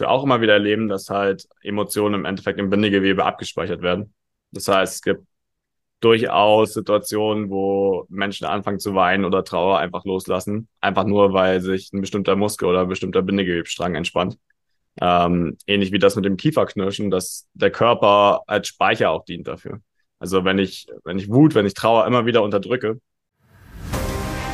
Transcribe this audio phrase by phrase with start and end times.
[0.00, 4.14] wir auch immer wieder erleben, dass halt Emotionen im Endeffekt im Bindegewebe abgespeichert werden.
[4.52, 5.26] Das heißt, es gibt
[6.00, 11.92] durchaus Situationen, wo Menschen anfangen zu weinen oder Trauer einfach loslassen, einfach nur, weil sich
[11.92, 14.38] ein bestimmter Muskel oder ein bestimmter Bindegewebsstrang entspannt.
[15.00, 19.80] Ähm, ähnlich wie das mit dem Kieferknirschen, dass der Körper als Speicher auch dient dafür.
[20.18, 23.00] Also wenn ich, wenn ich Wut, wenn ich Trauer immer wieder unterdrücke.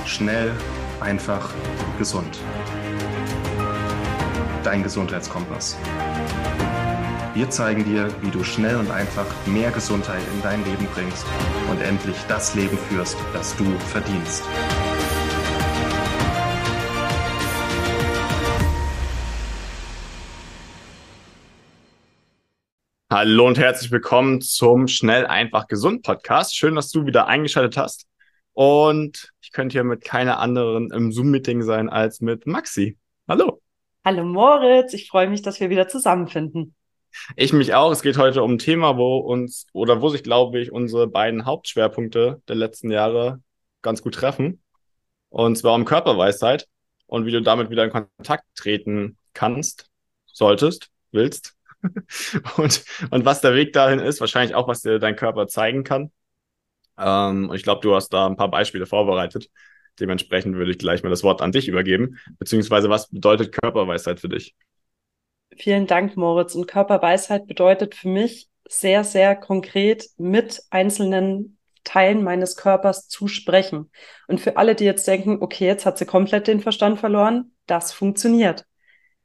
[0.05, 0.53] Schnell,
[1.01, 1.51] einfach,
[1.99, 2.39] gesund.
[4.65, 5.77] Dein Gesundheitskompass.
[7.35, 11.27] Wir zeigen dir, wie du schnell und einfach mehr Gesundheit in dein Leben bringst
[11.71, 14.43] und endlich das Leben führst, das du verdienst.
[23.11, 26.57] Hallo und herzlich willkommen zum Schnell, einfach, gesund Podcast.
[26.57, 28.07] Schön, dass du wieder eingeschaltet hast.
[28.55, 32.97] Und ich könnte hier mit keiner anderen im Zoom-Meeting sein als mit Maxi.
[33.29, 33.61] Hallo.
[34.07, 36.75] Hallo Moritz, ich freue mich, dass wir wieder zusammenfinden.
[37.37, 37.91] Ich mich auch.
[37.91, 41.47] Es geht heute um ein Thema, wo uns oder wo sich, glaube ich, unsere beiden
[41.47, 43.41] Hauptschwerpunkte der letzten Jahre
[43.81, 44.63] ganz gut treffen.
[45.31, 46.69] Und zwar um Körperweisheit
[47.07, 49.89] und wie du damit wieder in Kontakt treten kannst,
[50.27, 51.55] solltest, willst.
[52.59, 56.13] und, und was der Weg dahin ist, wahrscheinlich auch, was dir dein Körper zeigen kann.
[56.99, 59.49] Ähm, ich glaube, du hast da ein paar Beispiele vorbereitet.
[60.01, 62.19] Dementsprechend würde ich gleich mal das Wort an dich übergeben.
[62.39, 64.55] Beziehungsweise, was bedeutet Körperweisheit für dich?
[65.57, 66.55] Vielen Dank, Moritz.
[66.55, 73.91] Und Körperweisheit bedeutet für mich sehr, sehr konkret mit einzelnen Teilen meines Körpers zu sprechen.
[74.27, 77.93] Und für alle, die jetzt denken, okay, jetzt hat sie komplett den Verstand verloren, das
[77.93, 78.65] funktioniert.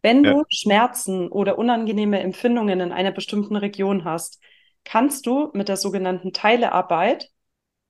[0.02, 0.34] Wenn ja.
[0.34, 4.42] du Schmerzen oder unangenehme Empfindungen in einer bestimmten Region hast,
[4.84, 7.30] kannst du mit der sogenannten Teilearbeit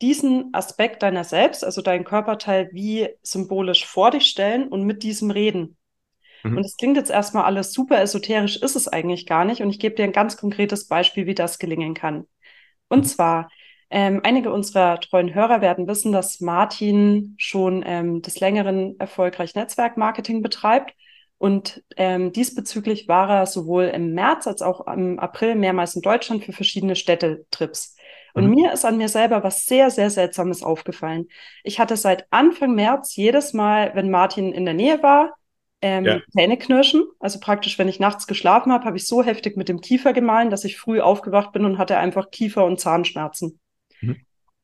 [0.02, 5.32] diesen Aspekt deiner selbst, also dein Körperteil, wie symbolisch vor dich stellen und mit diesem
[5.32, 5.78] reden.
[6.44, 6.58] Mhm.
[6.58, 9.62] Und es klingt jetzt erstmal alles super esoterisch, ist es eigentlich gar nicht.
[9.62, 12.28] Und ich gebe dir ein ganz konkretes Beispiel, wie das gelingen kann.
[12.88, 13.04] Und mhm.
[13.06, 13.50] zwar,
[13.92, 20.42] ähm, einige unserer treuen Hörer werden wissen, dass Martin schon ähm, des Längeren erfolgreich Netzwerkmarketing
[20.42, 20.94] betreibt.
[21.40, 26.44] Und ähm, diesbezüglich war er sowohl im März als auch im April mehrmals in Deutschland
[26.44, 27.96] für verschiedene Städtetrips.
[28.34, 28.56] Und mhm.
[28.56, 31.28] mir ist an mir selber was sehr, sehr Seltsames aufgefallen.
[31.64, 35.34] Ich hatte seit Anfang März jedes Mal, wenn Martin in der Nähe war,
[35.82, 36.20] ähm, ja.
[36.32, 37.06] Zähneknirschen.
[37.20, 40.50] Also praktisch, wenn ich nachts geschlafen habe, habe ich so heftig mit dem Kiefer gemahlen,
[40.50, 43.60] dass ich früh aufgewacht bin und hatte einfach Kiefer- und Zahnschmerzen.
[44.02, 44.18] Mhm.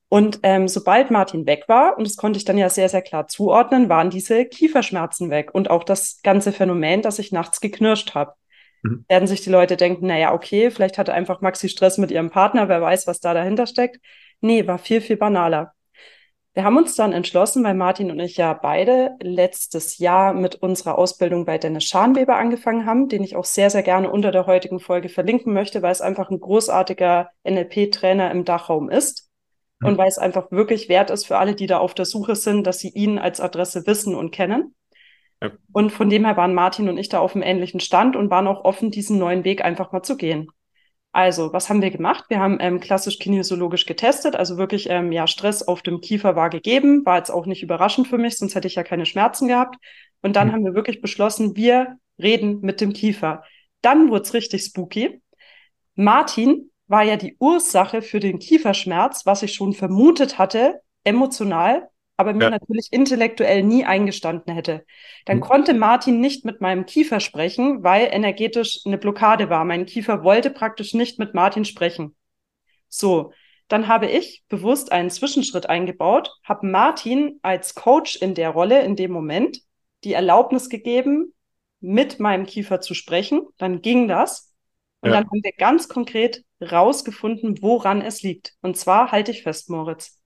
[0.07, 3.27] Und ähm, sobald Martin weg war, und das konnte ich dann ja sehr, sehr klar
[3.27, 8.33] zuordnen, waren diese Kieferschmerzen weg und auch das ganze Phänomen, dass ich nachts geknirscht habe.
[8.85, 9.05] Mhm.
[9.07, 12.69] Werden sich die Leute denken, naja, okay, vielleicht hatte einfach Maxi Stress mit ihrem Partner,
[12.69, 13.99] wer weiß, was da dahinter steckt.
[14.41, 15.73] Nee, war viel, viel banaler.
[16.53, 20.97] Wir haben uns dann entschlossen, weil Martin und ich ja beide letztes Jahr mit unserer
[20.97, 24.79] Ausbildung bei Dennis Scharnweber angefangen haben, den ich auch sehr, sehr gerne unter der heutigen
[24.79, 29.29] Folge verlinken möchte, weil es einfach ein großartiger NLP-Trainer im Dachraum ist
[29.81, 29.89] mhm.
[29.89, 32.65] und weil es einfach wirklich wert ist für alle, die da auf der Suche sind,
[32.65, 34.75] dass sie ihn als Adresse wissen und kennen.
[35.41, 35.51] Ja.
[35.73, 38.47] Und von dem her waren Martin und ich da auf einem ähnlichen Stand und waren
[38.47, 40.49] auch offen, diesen neuen Weg einfach mal zu gehen.
[41.11, 42.25] Also, was haben wir gemacht?
[42.27, 46.49] Wir haben ähm, klassisch kinesiologisch getestet, also wirklich, ähm, ja, Stress auf dem Kiefer war
[46.49, 49.77] gegeben, war jetzt auch nicht überraschend für mich, sonst hätte ich ja keine Schmerzen gehabt.
[50.21, 50.51] Und dann mhm.
[50.51, 53.43] haben wir wirklich beschlossen, wir reden mit dem Kiefer.
[53.81, 55.21] Dann wurde es richtig spooky.
[55.95, 61.87] Martin war ja die Ursache für den Kieferschmerz, was ich schon vermutet hatte, emotional,
[62.17, 62.49] aber mir ja.
[62.49, 64.85] natürlich intellektuell nie eingestanden hätte.
[65.25, 65.41] Dann mhm.
[65.41, 69.65] konnte Martin nicht mit meinem Kiefer sprechen, weil energetisch eine Blockade war.
[69.65, 72.15] Mein Kiefer wollte praktisch nicht mit Martin sprechen.
[72.87, 73.33] So,
[73.67, 78.95] dann habe ich bewusst einen Zwischenschritt eingebaut, habe Martin als Coach in der Rolle in
[78.95, 79.59] dem Moment
[80.03, 81.33] die Erlaubnis gegeben,
[81.81, 83.47] mit meinem Kiefer zu sprechen.
[83.57, 84.53] Dann ging das.
[85.01, 85.17] Und ja.
[85.17, 88.53] dann haben wir ganz konkret rausgefunden, woran es liegt.
[88.61, 90.19] Und zwar halte ich fest, Moritz.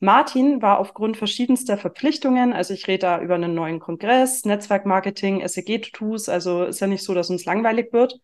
[0.00, 6.30] Martin war aufgrund verschiedenster Verpflichtungen, also ich rede da über einen neuen Kongress, Netzwerkmarketing, SEG-Tools,
[6.30, 8.18] also ist ja nicht so, dass uns langweilig wird,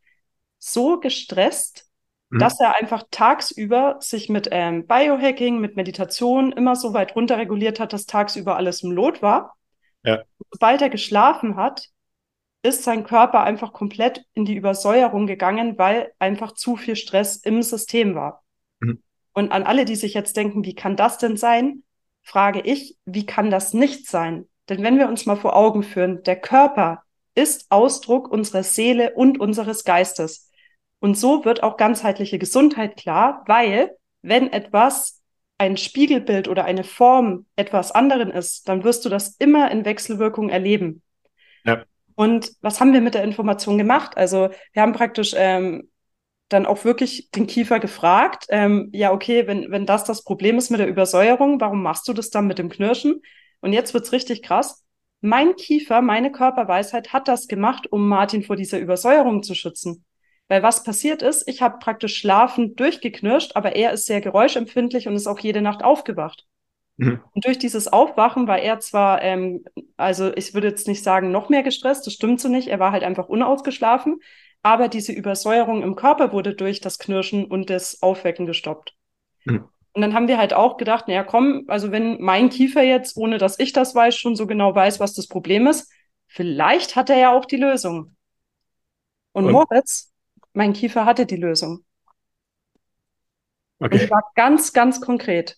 [0.59, 1.87] so gestresst,
[2.31, 2.39] mhm.
[2.39, 7.93] dass er einfach tagsüber sich mit ähm, Biohacking, mit Meditation immer so weit runterreguliert hat,
[7.93, 9.55] dass tagsüber alles im Lot war.
[10.03, 10.22] Ja.
[10.51, 11.91] Sobald er geschlafen hat,
[12.63, 17.63] ist sein Körper einfach komplett in die Übersäuerung gegangen, weil einfach zu viel Stress im
[17.63, 18.43] System war.
[19.36, 21.83] Und an alle, die sich jetzt denken, wie kann das denn sein,
[22.22, 24.48] frage ich, wie kann das nicht sein?
[24.71, 27.03] Denn wenn wir uns mal vor Augen führen, der Körper
[27.34, 30.50] ist Ausdruck unserer Seele und unseres Geistes.
[31.00, 33.91] Und so wird auch ganzheitliche Gesundheit klar, weil
[34.22, 35.22] wenn etwas
[35.59, 40.48] ein Spiegelbild oder eine Form etwas anderen ist, dann wirst du das immer in Wechselwirkung
[40.48, 41.03] erleben.
[41.66, 41.84] Ja.
[42.15, 44.16] Und was haben wir mit der Information gemacht?
[44.16, 45.91] Also wir haben praktisch ähm,
[46.48, 50.71] dann auch wirklich den Kiefer gefragt, ähm, ja, okay, wenn, wenn das das Problem ist
[50.71, 53.21] mit der Übersäuerung, warum machst du das dann mit dem Knirschen?
[53.60, 54.84] Und jetzt wird's richtig krass.
[55.21, 60.04] Mein Kiefer, meine Körperweisheit hat das gemacht, um Martin vor dieser Übersäuerung zu schützen.
[60.48, 65.16] Weil was passiert ist, ich habe praktisch schlafend durchgeknirscht, aber er ist sehr geräuschempfindlich und
[65.16, 66.47] ist auch jede Nacht aufgewacht.
[66.97, 67.21] Mhm.
[67.33, 69.65] Und durch dieses Aufwachen war er zwar, ähm,
[69.97, 72.93] also ich würde jetzt nicht sagen, noch mehr gestresst, das stimmt so nicht, er war
[72.93, 74.21] halt einfach unausgeschlafen,
[74.63, 78.95] aber diese Übersäuerung im Körper wurde durch das Knirschen und das Aufwecken gestoppt.
[79.45, 79.69] Mhm.
[79.93, 83.39] Und dann haben wir halt auch gedacht, naja, komm, also wenn mein Kiefer jetzt, ohne
[83.39, 85.91] dass ich das weiß, schon so genau weiß, was das Problem ist,
[86.27, 88.15] vielleicht hat er ja auch die Lösung.
[89.33, 89.53] Und, und?
[89.53, 90.13] Moritz,
[90.53, 91.85] mein Kiefer hatte die Lösung.
[93.79, 93.95] Okay.
[93.95, 95.57] Und die war ganz, ganz konkret.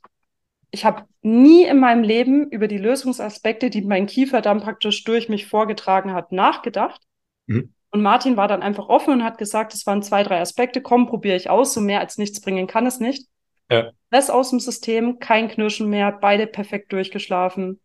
[0.71, 5.29] Ich habe nie in meinem Leben über die Lösungsaspekte, die mein Kiefer dann praktisch durch
[5.29, 7.01] mich vorgetragen hat, nachgedacht.
[7.47, 7.73] Mhm.
[7.91, 11.07] Und Martin war dann einfach offen und hat gesagt, es waren zwei, drei Aspekte, komm,
[11.07, 13.27] probiere ich aus, so mehr als nichts bringen kann es nicht.
[13.71, 13.91] Ja.
[14.09, 17.81] Stress aus dem System, kein Knirschen mehr, beide perfekt durchgeschlafen.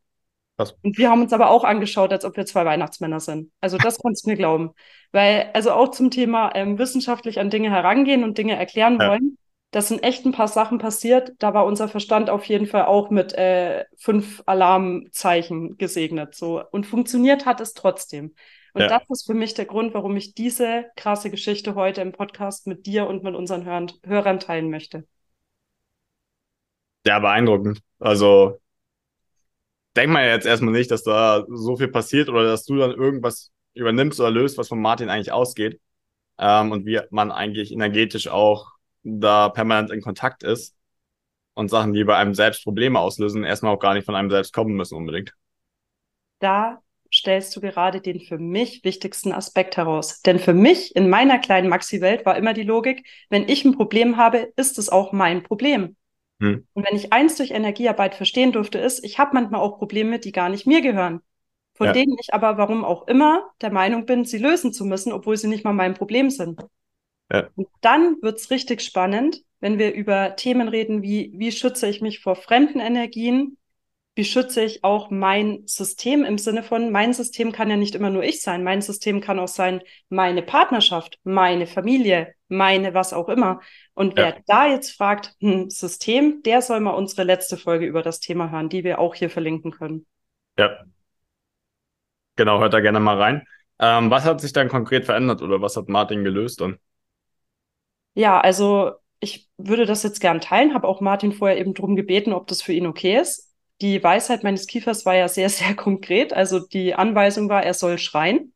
[0.57, 0.75] Krass.
[0.83, 3.51] Und wir haben uns aber auch angeschaut, als ob wir zwei Weihnachtsmänner sind.
[3.59, 4.71] Also das kannst du mir glauben.
[5.11, 9.09] Weil, also auch zum Thema ähm, wissenschaftlich an Dinge herangehen und Dinge erklären ja.
[9.09, 9.38] wollen,
[9.73, 11.33] das sind echt ein paar Sachen passiert.
[11.39, 16.35] Da war unser Verstand auf jeden Fall auch mit äh, fünf Alarmzeichen gesegnet.
[16.35, 16.63] So.
[16.69, 18.35] Und funktioniert hat es trotzdem.
[18.73, 18.87] Und ja.
[18.87, 22.85] das ist für mich der Grund, warum ich diese krasse Geschichte heute im Podcast mit
[22.85, 25.07] dir und mit unseren Hörern, Hörern teilen möchte.
[27.07, 27.79] Ja, beeindruckend.
[27.97, 28.59] Also
[29.95, 33.51] denk mal jetzt erstmal nicht, dass da so viel passiert oder dass du dann irgendwas
[33.73, 35.81] übernimmst oder löst, was von Martin eigentlich ausgeht.
[36.37, 38.72] Ähm, und wie man eigentlich energetisch auch
[39.03, 40.75] da permanent in Kontakt ist
[41.53, 44.53] und Sachen, die bei einem selbst Probleme auslösen, erstmal auch gar nicht von einem selbst
[44.53, 45.33] kommen müssen unbedingt.
[46.39, 46.81] Da
[47.13, 50.21] stellst du gerade den für mich wichtigsten Aspekt heraus.
[50.21, 54.17] Denn für mich in meiner kleinen Maxi-Welt war immer die Logik, wenn ich ein Problem
[54.17, 55.95] habe, ist es auch mein Problem.
[56.39, 56.67] Hm.
[56.73, 60.31] Und wenn ich eins durch Energiearbeit verstehen durfte, ist, ich habe manchmal auch Probleme, die
[60.31, 61.21] gar nicht mir gehören.
[61.75, 61.94] Von ja.
[61.94, 65.47] denen ich aber, warum auch immer, der Meinung bin, sie lösen zu müssen, obwohl sie
[65.47, 66.61] nicht mal mein Problem sind.
[67.33, 67.50] Ja.
[67.56, 72.19] Und dann wird's richtig spannend, wenn wir über Themen reden wie, wie schütze ich mich
[72.19, 73.57] vor fremden Energien,
[74.15, 78.12] wie schütze ich auch mein System im Sinne von, mein System kann ja nicht immer
[78.12, 78.63] nur ich sein.
[78.63, 83.62] Mein System kann auch sein, meine Partnerschaft, meine Familie, meine was auch immer.
[83.95, 84.36] Und wer ja.
[84.45, 88.69] da jetzt fragt, hm, System, der soll mal unsere letzte Folge über das Thema hören,
[88.69, 90.06] die wir auch hier verlinken können.
[90.59, 90.77] Ja.
[92.36, 93.47] Genau, hört da gerne mal rein.
[93.79, 96.77] Ähm, was hat sich dann konkret verändert oder was hat Martin gelöst dann?
[98.15, 102.33] Ja, also ich würde das jetzt gern teilen, habe auch Martin vorher eben drum gebeten,
[102.33, 106.33] ob das für ihn okay ist die Weisheit meines Kiefers war ja sehr, sehr konkret.
[106.33, 108.54] Also die Anweisung war, er soll schreien.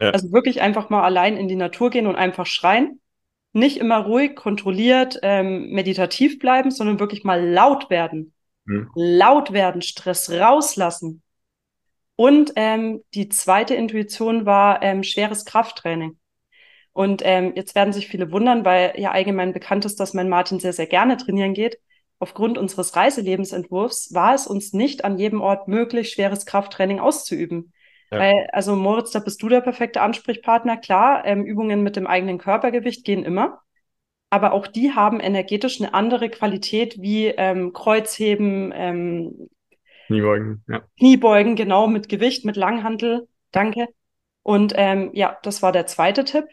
[0.00, 0.10] Ja.
[0.10, 3.00] Also wirklich einfach mal allein in die Natur gehen und einfach schreien.
[3.52, 8.32] Nicht immer ruhig, kontrolliert, ähm, meditativ bleiben, sondern wirklich mal laut werden.
[8.66, 8.90] Hm.
[8.94, 11.22] Laut werden, Stress rauslassen.
[12.16, 16.18] Und ähm, die zweite Intuition war ähm, schweres Krafttraining.
[16.92, 20.60] Und ähm, jetzt werden sich viele wundern, weil ja allgemein bekannt ist, dass mein Martin
[20.60, 21.78] sehr, sehr gerne trainieren geht
[22.22, 27.72] aufgrund unseres Reiselebensentwurfs war es uns nicht an jedem Ort möglich, schweres Krafttraining auszuüben.
[28.12, 28.20] Ja.
[28.20, 30.76] Weil, also Moritz, da bist du der perfekte Ansprechpartner.
[30.76, 33.60] Klar, ähm, Übungen mit dem eigenen Körpergewicht gehen immer.
[34.30, 39.48] Aber auch die haben energetisch eine andere Qualität wie ähm, Kreuzheben, ähm,
[40.06, 40.82] Kniebeugen, ja.
[41.00, 43.26] Kniebeugen, genau, mit Gewicht, mit Langhantel.
[43.50, 43.88] Danke.
[44.44, 46.44] Und ähm, ja, das war der zweite Tipp.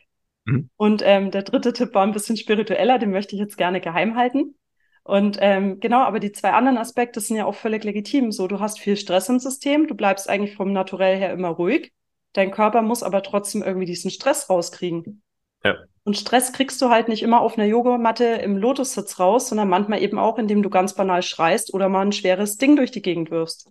[0.49, 0.69] Mhm.
[0.77, 4.15] Und ähm, der dritte Tipp war ein bisschen spiritueller, den möchte ich jetzt gerne geheim
[4.15, 4.55] halten.
[5.03, 8.31] Und ähm, genau, aber die zwei anderen Aspekte sind ja auch völlig legitim.
[8.31, 11.91] So, du hast viel Stress im System, du bleibst eigentlich vom Naturell her immer ruhig.
[12.33, 15.23] Dein Körper muss aber trotzdem irgendwie diesen Stress rauskriegen.
[15.63, 15.77] Ja.
[16.03, 20.01] Und Stress kriegst du halt nicht immer auf einer Yogamatte im Lotussitz raus, sondern manchmal
[20.01, 23.31] eben auch, indem du ganz banal schreist oder mal ein schweres Ding durch die Gegend
[23.31, 23.69] wirfst.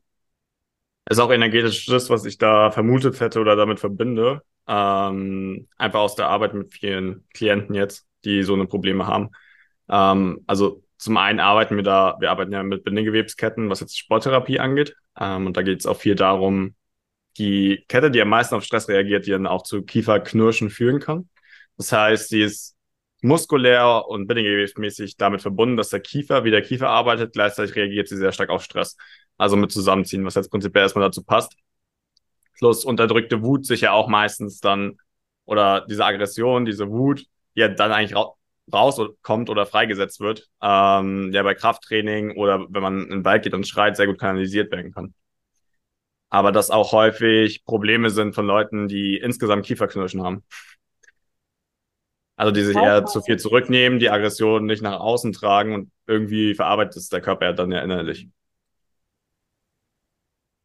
[1.08, 4.42] Ist auch energetisch das, was ich da vermutet hätte oder damit verbinde.
[4.66, 9.30] Ähm, einfach aus der Arbeit mit vielen Klienten jetzt, die so eine Probleme haben.
[9.88, 14.58] Ähm, also zum einen arbeiten wir da, wir arbeiten ja mit Bindegewebsketten, was jetzt Sporttherapie
[14.58, 14.94] angeht.
[15.18, 16.74] Ähm, und da geht es auch viel darum,
[17.38, 21.28] die Kette, die am meisten auf Stress reagiert, die dann auch zu Kieferknirschen führen kann.
[21.76, 22.76] Das heißt, sie ist
[23.22, 28.16] muskulär und bindegewebsmäßig damit verbunden, dass der Kiefer, wie der Kiefer arbeitet, gleichzeitig reagiert sie
[28.16, 28.96] sehr stark auf Stress.
[29.38, 31.57] Also mit Zusammenziehen, was jetzt prinzipiell erstmal dazu passt.
[32.59, 34.99] Plus unterdrückte Wut sich ja auch meistens dann,
[35.47, 37.21] oder diese Aggression, diese Wut,
[37.57, 38.18] die ja dann eigentlich
[38.73, 43.54] rauskommt oder freigesetzt wird, ähm, der bei Krafttraining oder wenn man in den Wald geht
[43.54, 45.14] und schreit, sehr gut kanalisiert werden kann.
[46.30, 50.45] aber das auch häufig Probleme sind von Leuten, die insgesamt Kieferknirschen haben.
[52.37, 56.54] Also die sich eher zu viel zurücknehmen, die Aggression nicht nach außen tragen und irgendwie
[56.54, 58.28] verarbeitet es der Körper ja dann ja innerlich.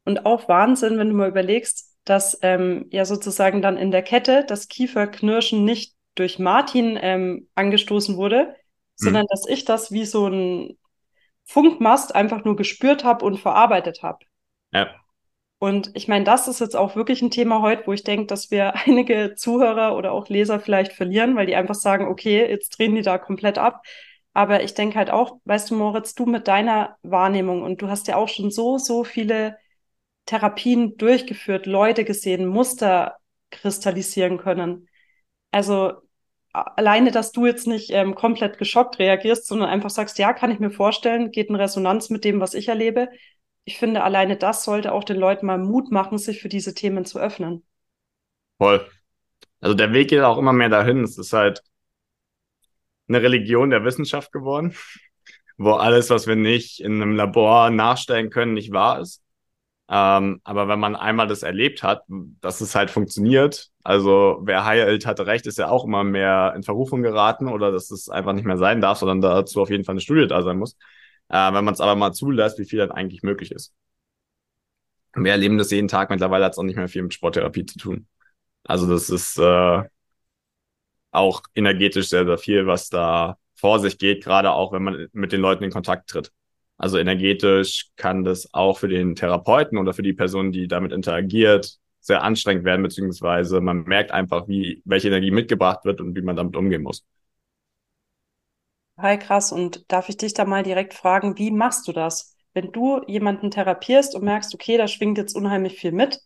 [0.06, 4.44] Und auch Wahnsinn, wenn du mal überlegst, dass ähm, ja sozusagen dann in der Kette
[4.46, 8.56] das Kieferknirschen nicht durch Martin ähm, angestoßen wurde, hm.
[8.96, 10.78] sondern dass ich das wie so ein
[11.46, 14.20] Funkmast einfach nur gespürt habe und verarbeitet habe.
[14.72, 14.90] Ja.
[15.60, 18.52] Und ich meine, das ist jetzt auch wirklich ein Thema heute, wo ich denke, dass
[18.52, 22.96] wir einige Zuhörer oder auch Leser vielleicht verlieren, weil die einfach sagen, okay, jetzt drehen
[22.96, 23.82] die da komplett ab.
[24.34, 28.08] Aber ich denke halt auch, weißt du, Moritz, du mit deiner Wahrnehmung und du hast
[28.08, 29.58] ja auch schon so, so viele
[30.26, 33.18] Therapien durchgeführt, Leute gesehen, Muster
[33.52, 34.88] kristallisieren können.
[35.52, 35.94] Also
[36.52, 40.60] alleine, dass du jetzt nicht ähm, komplett geschockt reagierst, sondern einfach sagst, ja, kann ich
[40.60, 43.10] mir vorstellen, geht in Resonanz mit dem, was ich erlebe,
[43.66, 47.06] ich finde, alleine das sollte auch den Leuten mal Mut machen, sich für diese Themen
[47.06, 47.64] zu öffnen.
[48.58, 48.86] Voll.
[49.62, 51.04] Also der Weg geht auch immer mehr dahin.
[51.04, 51.64] Es ist halt
[53.08, 54.76] eine Religion der Wissenschaft geworden,
[55.58, 59.22] wo alles, was wir nicht in einem Labor nachstellen können, nicht wahr ist.
[59.90, 62.04] Ähm, aber wenn man einmal das erlebt hat,
[62.42, 66.64] dass es halt funktioniert, also wer heilt, hatte recht, ist ja auch immer mehr in
[66.64, 69.94] Verrufung geraten oder dass es einfach nicht mehr sein darf, sondern dazu auf jeden Fall
[69.94, 70.78] eine Studie da sein muss.
[71.30, 73.74] Äh, wenn man es aber mal zulässt, wie viel dann eigentlich möglich ist.
[75.16, 76.10] Wir erleben das jeden Tag.
[76.10, 78.08] Mittlerweile hat es auch nicht mehr viel mit Sporttherapie zu tun.
[78.66, 79.84] Also das ist äh,
[81.12, 85.32] auch energetisch sehr, sehr viel, was da vor sich geht, gerade auch wenn man mit
[85.32, 86.32] den Leuten in Kontakt tritt.
[86.78, 91.78] Also energetisch kann das auch für den Therapeuten oder für die Person, die damit interagiert,
[92.00, 96.36] sehr anstrengend werden, beziehungsweise man merkt einfach, wie, welche Energie mitgebracht wird und wie man
[96.36, 97.06] damit umgehen muss.
[98.98, 99.52] Hi, krass.
[99.52, 102.36] Und darf ich dich da mal direkt fragen, wie machst du das?
[102.54, 106.20] Wenn du jemanden therapierst und merkst, okay, da schwingt jetzt unheimlich viel mit,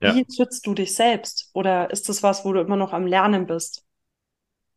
[0.00, 0.14] ja.
[0.14, 1.50] wie schützt du dich selbst?
[1.54, 3.84] Oder ist das was, wo du immer noch am Lernen bist?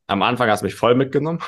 [0.05, 1.41] Am Anfang hast du mich voll mitgenommen.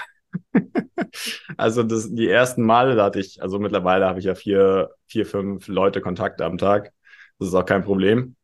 [1.57, 5.25] also das, die ersten Male, da hatte ich, also mittlerweile habe ich ja vier, vier,
[5.25, 6.91] fünf Leute Kontakte am Tag.
[7.39, 8.35] Das ist auch kein Problem.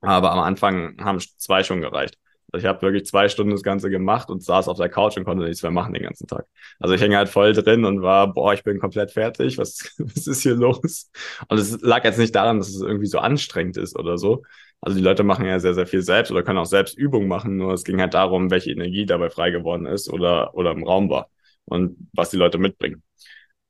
[0.00, 2.16] Aber am Anfang haben zwei schon gereicht.
[2.56, 5.44] Ich habe wirklich zwei Stunden das Ganze gemacht und saß auf der Couch und konnte
[5.44, 6.46] nichts mehr machen den ganzen Tag.
[6.78, 9.58] Also ich hänge halt voll drin und war, boah, ich bin komplett fertig.
[9.58, 11.10] Was, was ist hier los?
[11.48, 14.44] Und es lag jetzt nicht daran, dass es irgendwie so anstrengend ist oder so.
[14.80, 17.56] Also die Leute machen ja sehr, sehr viel selbst oder können auch selbst Übungen machen.
[17.56, 21.10] Nur es ging halt darum, welche Energie dabei frei geworden ist oder, oder im Raum
[21.10, 21.30] war
[21.64, 23.02] und was die Leute mitbringen.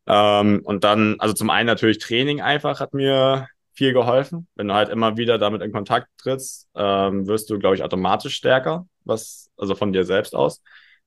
[0.06, 4.48] Ähm, und dann, also zum einen natürlich Training einfach hat mir viel geholfen.
[4.56, 8.34] Wenn du halt immer wieder damit in Kontakt trittst, ähm, wirst du, glaube ich, automatisch
[8.34, 10.62] stärker, was, also von dir selbst aus.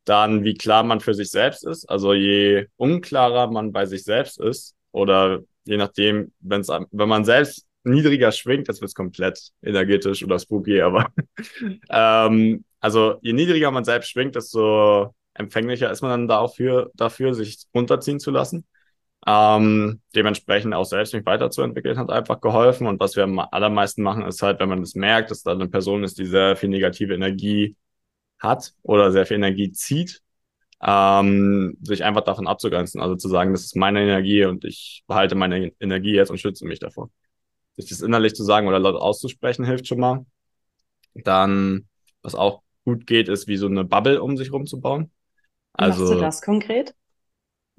[0.05, 1.85] Dann, wie klar man für sich selbst ist.
[1.89, 7.65] Also je unklarer man bei sich selbst ist, oder je nachdem, wenn's, wenn man selbst
[7.83, 11.11] niedriger schwingt, das wird komplett energetisch oder spooky, aber
[11.89, 17.65] ähm, also je niedriger man selbst schwingt, desto empfänglicher ist man dann dafür, dafür sich
[17.73, 18.65] runterziehen zu lassen.
[19.27, 22.87] Ähm, dementsprechend auch selbst mich weiterzuentwickeln hat einfach geholfen.
[22.87, 25.67] Und was wir am allermeisten machen, ist halt, wenn man das merkt, dass da eine
[25.69, 27.75] Person ist, die sehr viel negative Energie
[28.39, 30.21] hat oder sehr viel Energie zieht,
[30.83, 33.01] ähm, sich einfach davon abzugrenzen.
[33.01, 36.65] Also zu sagen, das ist meine Energie und ich behalte meine Energie jetzt und schütze
[36.65, 37.11] mich davor.
[37.77, 40.25] Sich das innerlich zu sagen oder laut auszusprechen, hilft schon mal.
[41.15, 41.87] Dann,
[42.23, 45.11] was auch gut geht, ist wie so eine Bubble um sich rumzubauen.
[45.73, 46.95] Also, Machst du das konkret?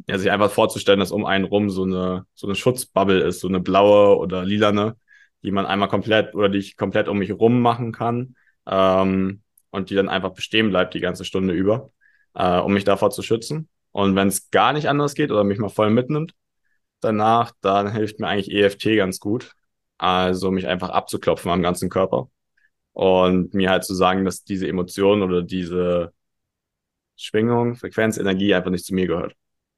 [0.09, 3.49] ja, sich einfach vorzustellen, dass um einen rum so eine, so eine Schutzbubble ist, so
[3.49, 4.97] eine blaue oder lilane,
[5.43, 9.91] die man einmal komplett oder die ich komplett um mich rum machen kann ähm, und
[9.91, 11.91] die dann einfach bestehen bleibt die ganze Stunde über,
[12.35, 13.69] äh, um mich davor zu schützen.
[13.93, 16.35] Und wenn es gar nicht anders geht oder mich mal voll mitnimmt,
[17.01, 19.55] danach, dann hilft mir eigentlich EFT ganz gut.
[20.03, 22.29] Also mich einfach abzuklopfen am ganzen Körper
[22.93, 26.13] und mir halt zu sagen, dass diese Emotion oder diese
[27.15, 29.37] Schwingung, Frequenz, Energie einfach nicht zu mir gehört.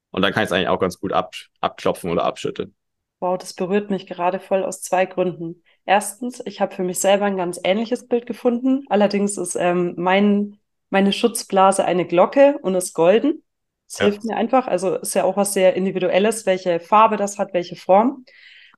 [0.09, 2.73] Und dann kann ich es eigentlich auch ganz gut ab, abklopfen oder abschütteln.
[3.19, 5.61] Wow, das berührt mich gerade voll aus zwei Gründen.
[5.85, 8.83] Erstens, ich habe für mich selber ein ganz ähnliches Bild gefunden.
[8.89, 10.57] Allerdings ist ähm, mein,
[10.89, 13.43] meine Schutzblase eine Glocke und ist golden.
[13.87, 14.05] Das ja.
[14.05, 14.65] hilft mir einfach.
[14.65, 18.25] Also ist ja auch was sehr Individuelles, welche Farbe das hat, welche Form.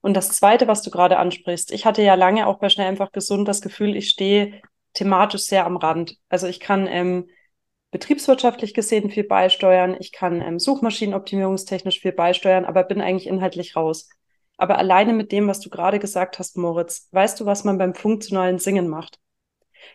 [0.01, 3.11] Und das Zweite, was du gerade ansprichst, ich hatte ja lange auch bei Schnell einfach
[3.11, 4.61] gesund das Gefühl, ich stehe
[4.93, 6.17] thematisch sehr am Rand.
[6.29, 7.29] Also ich kann ähm,
[7.91, 14.09] betriebswirtschaftlich gesehen viel beisteuern, ich kann ähm, suchmaschinenoptimierungstechnisch viel beisteuern, aber bin eigentlich inhaltlich raus.
[14.57, 17.93] Aber alleine mit dem, was du gerade gesagt hast, Moritz, weißt du, was man beim
[17.93, 19.19] funktionalen Singen macht?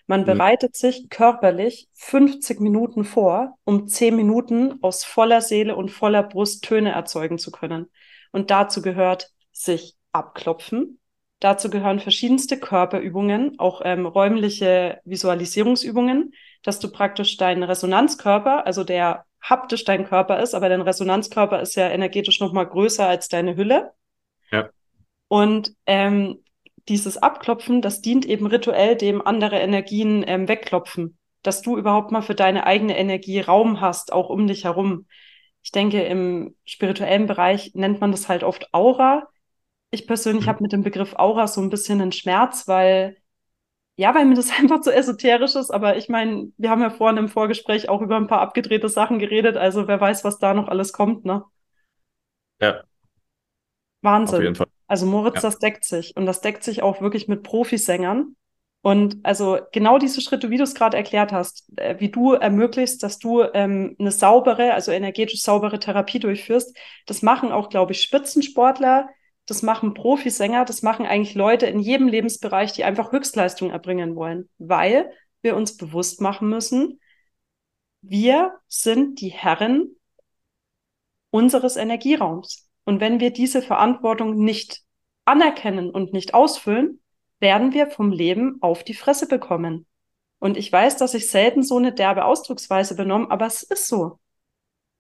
[0.06, 6.23] Man bereitet sich körperlich 50 Minuten vor, um 10 Minuten aus voller Seele und voller
[6.23, 7.90] Brust Töne erzeugen zu können.
[8.30, 10.99] Und dazu gehört sich abklopfen,
[11.42, 19.25] Dazu gehören verschiedenste Körperübungen, auch ähm, räumliche Visualisierungsübungen, dass du praktisch deinen Resonanzkörper, also der
[19.40, 23.90] haptisch dein Körper ist, aber dein Resonanzkörper ist ja energetisch nochmal größer als deine Hülle.
[24.52, 24.71] Ja.
[25.26, 26.44] Und ähm,
[26.88, 32.23] dieses Abklopfen, das dient eben rituell dem andere Energien ähm, wegklopfen, dass du überhaupt mal
[32.23, 35.09] für deine eigene Energie Raum hast, auch um dich herum.
[35.64, 39.26] Ich denke, im spirituellen Bereich nennt man das halt oft Aura.
[39.92, 40.49] Ich persönlich mhm.
[40.49, 43.16] habe mit dem Begriff Aura so ein bisschen einen Schmerz, weil
[43.96, 47.18] ja, weil mir das einfach so esoterisch ist, aber ich meine, wir haben ja vorhin
[47.18, 50.68] im Vorgespräch auch über ein paar abgedrehte Sachen geredet, also wer weiß, was da noch
[50.68, 51.44] alles kommt, ne?
[52.61, 52.82] Ja.
[54.00, 54.37] Wahnsinn.
[54.37, 54.66] Auf jeden Fall.
[54.87, 55.42] Also Moritz, ja.
[55.42, 58.37] das deckt sich und das deckt sich auch wirklich mit Profisängern.
[58.84, 63.00] Und also genau diese Schritte, wie du es gerade erklärt hast, äh, wie du ermöglichst,
[63.02, 68.02] dass du ähm, eine saubere, also energetisch saubere Therapie durchführst, das machen auch, glaube ich,
[68.02, 69.08] Spitzensportler,
[69.46, 74.49] das machen Profisänger, das machen eigentlich Leute in jedem Lebensbereich, die einfach Höchstleistung erbringen wollen,
[74.58, 77.00] weil wir uns bewusst machen müssen,
[78.02, 79.96] wir sind die Herren
[81.30, 82.68] unseres Energieraums.
[82.84, 84.82] Und wenn wir diese Verantwortung nicht
[85.25, 87.00] anerkennen und nicht ausfüllen,
[87.38, 89.87] werden wir vom Leben auf die Fresse bekommen.
[90.38, 94.18] Und ich weiß, dass ich selten so eine derbe Ausdrucksweise benehme, aber es ist so.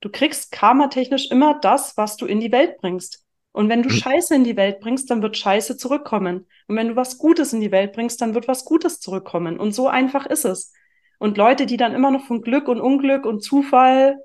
[0.00, 3.21] Du kriegst karmatechnisch immer das, was du in die Welt bringst.
[3.52, 3.94] Und wenn du mhm.
[3.94, 6.46] Scheiße in die Welt bringst, dann wird Scheiße zurückkommen.
[6.66, 9.60] Und wenn du was Gutes in die Welt bringst, dann wird was Gutes zurückkommen.
[9.60, 10.72] Und so einfach ist es.
[11.18, 14.18] Und Leute, die dann immer noch von Glück und Unglück und Zufall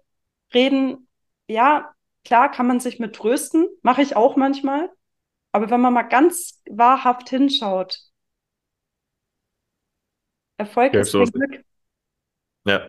[0.54, 1.08] reden,
[1.48, 1.94] ja,
[2.24, 4.90] klar kann man sich mit trösten, mache ich auch manchmal.
[5.52, 8.00] Aber wenn man mal ganz wahrhaft hinschaut,
[10.58, 11.66] Erfolg ja, ist kein Glück.
[12.66, 12.88] Ja.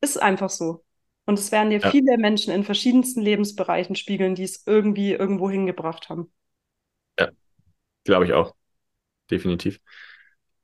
[0.00, 0.84] Ist einfach so.
[1.26, 1.90] Und es werden dir ja.
[1.90, 6.32] viele Menschen in verschiedensten Lebensbereichen spiegeln, die es irgendwie irgendwo hingebracht haben.
[7.18, 7.28] Ja,
[8.04, 8.54] glaube ich auch.
[9.30, 9.78] Definitiv.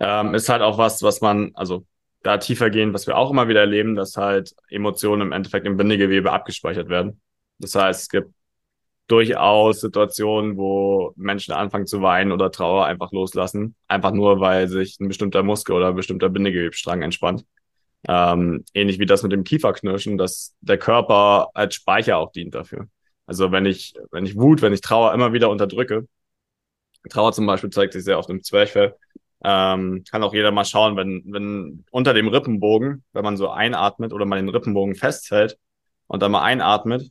[0.00, 1.86] Ähm, ist halt auch was, was man, also
[2.22, 5.76] da tiefer gehen, was wir auch immer wieder erleben, dass halt Emotionen im Endeffekt im
[5.76, 7.20] Bindegewebe abgespeichert werden.
[7.58, 8.30] Das heißt, es gibt
[9.06, 14.98] durchaus Situationen, wo Menschen anfangen zu weinen oder Trauer einfach loslassen, einfach nur, weil sich
[15.00, 17.44] ein bestimmter Muskel oder ein bestimmter Bindegewebsstrang entspannt.
[18.08, 22.88] Ähm, ähnlich wie das mit dem Kieferknirschen, dass der Körper als Speicher auch dient dafür.
[23.26, 26.06] Also wenn ich, wenn ich Wut, wenn ich Trauer immer wieder unterdrücke,
[27.10, 28.94] Trauer zum Beispiel zeigt sich sehr oft im Zwerchfell,
[29.44, 34.12] ähm, kann auch jeder mal schauen, wenn, wenn unter dem Rippenbogen, wenn man so einatmet
[34.12, 35.58] oder man den Rippenbogen festhält
[36.06, 37.10] und dann mal einatmet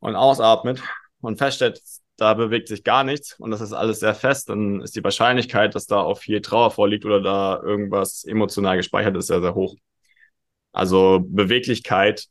[0.00, 0.82] und ausatmet
[1.20, 1.80] und feststellt,
[2.22, 5.74] da bewegt sich gar nichts und das ist alles sehr fest, dann ist die Wahrscheinlichkeit,
[5.74, 9.74] dass da auch viel Trauer vorliegt oder da irgendwas emotional gespeichert ist, sehr, sehr hoch.
[10.70, 12.26] Also Beweglichkeit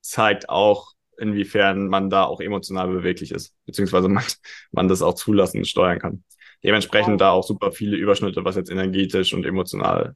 [0.00, 4.24] zeigt auch, inwiefern man da auch emotional beweglich ist, beziehungsweise man,
[4.70, 6.22] man das auch zulassen und steuern kann.
[6.62, 10.14] Dementsprechend da auch super viele Überschnitte, was jetzt energetisch und emotional,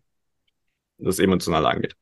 [0.99, 1.97] das Emotionale angeht.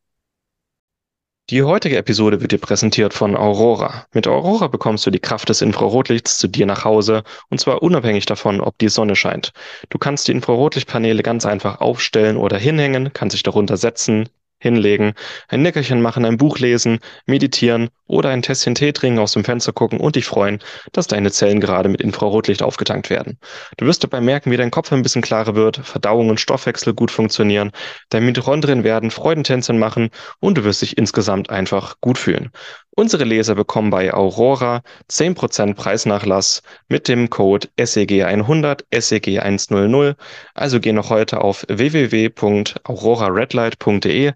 [1.48, 4.06] Die heutige Episode wird dir präsentiert von Aurora.
[4.12, 8.26] Mit Aurora bekommst du die Kraft des Infrarotlichts zu dir nach Hause und zwar unabhängig
[8.26, 9.52] davon, ob die Sonne scheint.
[9.88, 15.12] Du kannst die Infrarotlichtpaneele ganz einfach aufstellen oder hinhängen, kannst dich darunter setzen, hinlegen,
[15.48, 19.72] ein Nickerchen machen, ein Buch lesen, meditieren oder ein Tässchen Tee trinken, aus dem Fenster
[19.72, 20.60] gucken und dich freuen,
[20.92, 23.38] dass deine Zellen gerade mit Infrarotlicht aufgetankt werden.
[23.76, 27.10] Du wirst dabei merken, wie dein Kopf ein bisschen klarer wird, Verdauung und Stoffwechsel gut
[27.10, 27.72] funktionieren,
[28.08, 32.50] dein Mitochondrien werden Freudentänzchen machen und du wirst dich insgesamt einfach gut fühlen.
[32.98, 34.80] Unsere Leser bekommen bei Aurora
[35.10, 40.16] 10% Preisnachlass mit dem Code SEG100 SEG100.
[40.54, 44.32] Also geh noch heute auf www.auroraredlight.de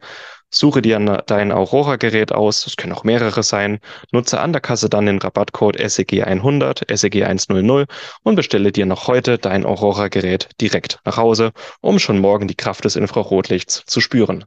[0.53, 3.79] Suche dir dein Aurora-Gerät aus, es können auch mehrere sein,
[4.11, 7.89] nutze an der Kasse dann den Rabattcode SEG100, SEG100
[8.25, 12.85] und bestelle dir noch heute dein Aurora-Gerät direkt nach Hause, um schon morgen die Kraft
[12.85, 14.45] des Infrarotlichts zu spüren.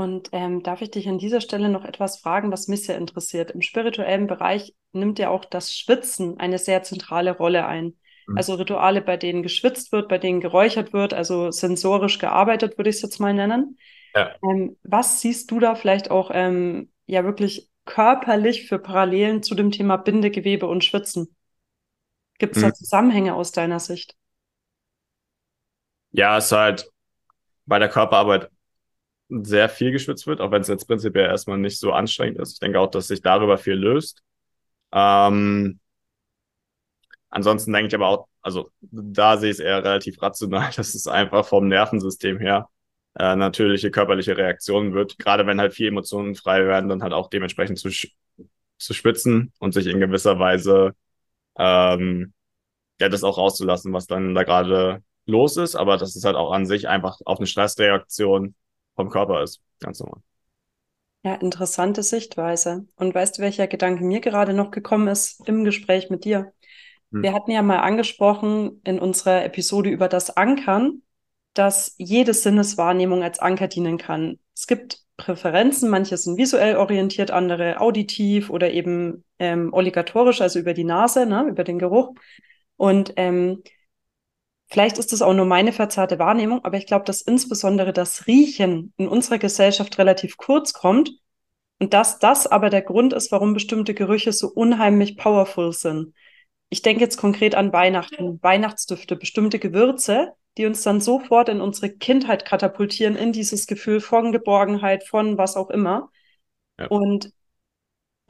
[0.00, 3.50] Und ähm, darf ich dich an dieser Stelle noch etwas fragen, was mich sehr interessiert?
[3.50, 7.98] Im spirituellen Bereich nimmt ja auch das Schwitzen eine sehr zentrale Rolle ein.
[8.26, 8.38] Mhm.
[8.38, 12.96] Also Rituale, bei denen geschwitzt wird, bei denen geräuchert wird, also sensorisch gearbeitet, würde ich
[12.96, 13.78] es jetzt mal nennen.
[14.14, 14.34] Ja.
[14.42, 19.70] Ähm, was siehst du da vielleicht auch ähm, ja wirklich körperlich für Parallelen zu dem
[19.70, 21.36] Thema Bindegewebe und Schwitzen?
[22.38, 22.74] Gibt es da mhm.
[22.74, 24.16] Zusammenhänge aus deiner Sicht?
[26.12, 26.90] Ja, es ist halt
[27.66, 28.48] bei der Körperarbeit
[29.30, 32.54] sehr viel geschwitzt wird, auch wenn es jetzt prinzipiell erstmal nicht so anstrengend ist.
[32.54, 34.22] Ich denke auch, dass sich darüber viel löst.
[34.92, 35.80] Ähm,
[37.30, 41.06] ansonsten denke ich aber auch, also da sehe ich es eher relativ rational, dass es
[41.06, 42.68] einfach vom Nervensystem her
[43.18, 45.18] äh, natürliche körperliche Reaktion wird.
[45.18, 47.90] Gerade wenn halt viel Emotionen frei werden, dann halt auch dementsprechend zu,
[48.78, 50.94] zu spitzen und sich in gewisser Weise
[51.58, 52.32] ähm,
[53.00, 56.52] ja, das auch rauszulassen, was dann da gerade los ist, aber dass es halt auch
[56.52, 58.54] an sich einfach auf eine Stressreaktion
[58.96, 59.60] vom Körper ist.
[59.80, 60.20] Ganz normal.
[61.22, 62.86] Ja, interessante Sichtweise.
[62.96, 66.52] Und weißt du, welcher Gedanke mir gerade noch gekommen ist im Gespräch mit dir?
[67.12, 67.22] Hm.
[67.22, 71.02] Wir hatten ja mal angesprochen in unserer Episode über das Ankern,
[71.54, 74.38] dass jede Sinneswahrnehmung als Anker dienen kann.
[74.54, 80.72] Es gibt Präferenzen, manche sind visuell orientiert, andere auditiv oder eben ähm, oligatorisch, also über
[80.72, 82.14] die Nase, ne, über den Geruch.
[82.76, 83.62] Und ähm,
[84.70, 88.92] vielleicht ist das auch nur meine verzerrte Wahrnehmung, aber ich glaube, dass insbesondere das Riechen
[88.96, 91.10] in unserer Gesellschaft relativ kurz kommt
[91.78, 96.14] und dass das aber der Grund ist, warum bestimmte Gerüche so unheimlich powerful sind.
[96.68, 101.90] Ich denke jetzt konkret an Weihnachten, Weihnachtsdüfte, bestimmte Gewürze, die uns dann sofort in unsere
[101.90, 106.10] Kindheit katapultieren, in dieses Gefühl von Geborgenheit, von was auch immer.
[106.78, 106.86] Ja.
[106.86, 107.32] Und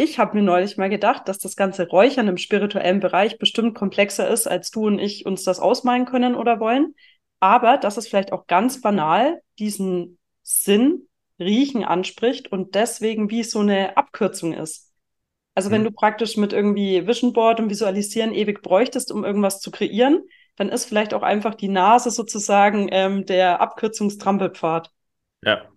[0.01, 4.29] ich habe mir neulich mal gedacht, dass das ganze Räuchern im spirituellen Bereich bestimmt komplexer
[4.29, 6.95] ist, als du und ich uns das ausmalen können oder wollen.
[7.39, 11.07] Aber dass es vielleicht auch ganz banal diesen Sinn
[11.39, 14.91] Riechen anspricht und deswegen wie so eine Abkürzung ist.
[15.55, 19.71] Also wenn du praktisch mit irgendwie Vision Board und Visualisieren ewig bräuchtest, um irgendwas zu
[19.71, 20.23] kreieren,
[20.57, 24.91] dann ist vielleicht auch einfach die Nase sozusagen ähm, der Abkürzungstrampelpfad.
[25.45, 25.69] Ja.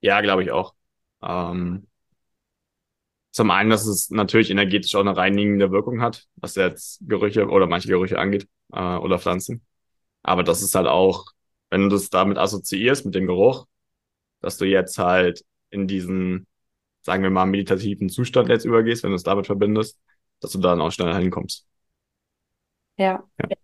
[0.00, 0.74] Ja, glaube ich auch.
[1.22, 1.87] Ähm,
[3.38, 7.68] zum einen, dass es natürlich energetisch auch eine reinigende Wirkung hat, was jetzt Gerüche oder
[7.68, 9.64] manche Gerüche angeht äh, oder Pflanzen.
[10.24, 11.24] Aber das ist halt auch,
[11.70, 13.66] wenn du das damit assoziierst, mit dem Geruch,
[14.40, 16.48] dass du jetzt halt in diesen,
[17.02, 20.00] sagen wir mal, meditativen Zustand jetzt übergehst, wenn du es damit verbindest,
[20.40, 21.64] dass du dann auch schneller hinkommst.
[22.96, 23.22] Ja.
[23.38, 23.56] ja.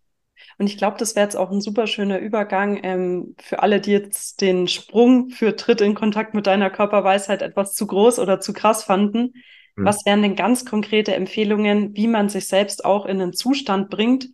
[0.58, 3.90] Und ich glaube, das wäre jetzt auch ein super schöner Übergang ähm, für alle, die
[3.90, 8.52] jetzt den Sprung für Tritt in Kontakt mit deiner Körperweisheit etwas zu groß oder zu
[8.52, 9.34] krass fanden.
[9.76, 9.84] Mhm.
[9.86, 14.28] Was wären denn ganz konkrete Empfehlungen, wie man sich selbst auch in einen Zustand bringt,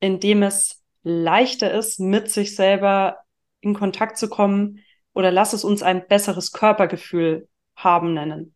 [0.00, 3.18] in dem es leichter ist, mit sich selber
[3.60, 4.80] in Kontakt zu kommen
[5.12, 8.54] oder lass es uns ein besseres Körpergefühl haben nennen?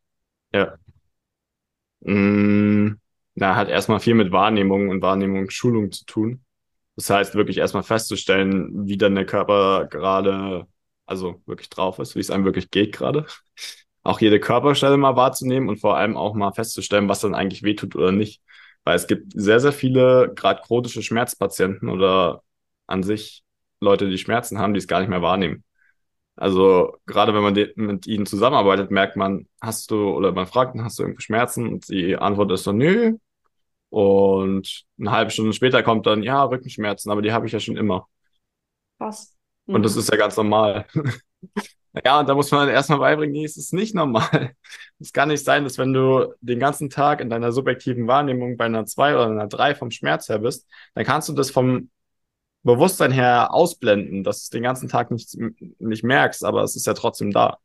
[0.53, 0.75] Ja.
[2.01, 2.97] Mmh,
[3.35, 6.45] na, hat erstmal viel mit Wahrnehmung und Wahrnehmungsschulung zu tun.
[6.97, 10.67] Das heißt, wirklich erstmal festzustellen, wie dann der Körper gerade,
[11.07, 13.27] also wirklich drauf ist, wie es einem wirklich geht gerade
[14.11, 17.95] auch jede Körperstelle mal wahrzunehmen und vor allem auch mal festzustellen, was dann eigentlich wehtut
[17.95, 18.43] oder nicht.
[18.85, 22.43] Weil es gibt sehr, sehr viele, gerade chronische Schmerzpatienten oder
[22.87, 23.45] an sich
[23.81, 25.65] Leute, die Schmerzen haben, die es gar nicht mehr wahrnehmen.
[26.35, 30.99] Also gerade wenn man mit ihnen zusammenarbeitet, merkt man, hast du, oder man fragt, hast
[30.99, 31.69] du irgendwie Schmerzen?
[31.69, 33.17] Und die Antwort ist so, nö.
[33.91, 37.77] Und eine halbe Stunde später kommt dann, ja, Rückenschmerzen, aber die habe ich ja schon
[37.77, 38.09] immer.
[38.99, 39.37] Was?
[39.67, 39.77] Mhm.
[39.77, 40.87] Und das ist ja ganz normal.
[42.05, 44.53] Ja, und da muss man erstmal beibringen, nee, es ist nicht normal.
[45.03, 48.67] Es kann nicht sein, dass wenn du den ganzen Tag in deiner subjektiven Wahrnehmung bei
[48.67, 51.91] einer 2 oder einer 3 vom Schmerz her bist, dann kannst du das vom
[52.65, 55.37] Bewusstsein her ausblenden, dass du den ganzen Tag nicht,
[55.81, 57.59] nicht merkst, aber es ist ja trotzdem da.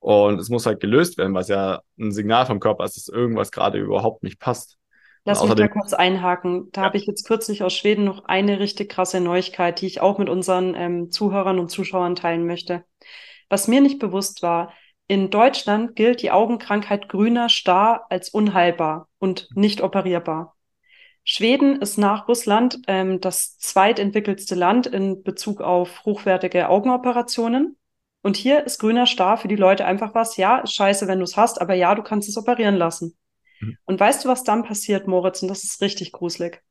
[0.00, 3.08] Und es muss halt gelöst werden, weil es ja ein Signal vom Körper ist, dass
[3.08, 4.78] irgendwas gerade überhaupt nicht passt.
[5.26, 6.68] Lass mich da kurz einhaken.
[6.70, 6.86] Da ja.
[6.86, 10.28] habe ich jetzt kürzlich aus Schweden noch eine richtig krasse Neuigkeit, die ich auch mit
[10.28, 12.84] unseren ähm, Zuhörern und Zuschauern teilen möchte.
[13.48, 14.72] Was mir nicht bewusst war,
[15.08, 20.54] in Deutschland gilt die Augenkrankheit grüner Star als unheilbar und nicht operierbar.
[21.24, 27.76] Schweden ist nach Russland ähm, das zweitentwickelste Land in Bezug auf hochwertige Augenoperationen.
[28.22, 30.36] Und hier ist grüner Star für die Leute einfach was.
[30.36, 33.16] Ja, ist scheiße, wenn du es hast, aber ja, du kannst es operieren lassen.
[33.60, 33.76] Mhm.
[33.84, 35.42] Und weißt du, was dann passiert, Moritz?
[35.42, 36.62] Und das ist richtig gruselig.